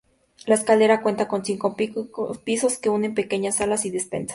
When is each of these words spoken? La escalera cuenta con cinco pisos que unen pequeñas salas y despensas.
La 0.47 0.55
escalera 0.55 1.03
cuenta 1.03 1.27
con 1.27 1.45
cinco 1.45 1.75
pisos 2.43 2.79
que 2.79 2.89
unen 2.89 3.13
pequeñas 3.13 3.57
salas 3.57 3.85
y 3.85 3.91
despensas. 3.91 4.29